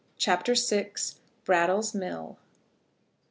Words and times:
CHAPTER 0.17 0.55
VI. 0.55 0.93
BRATTLE'S 1.43 1.93
MILL. 1.93 2.39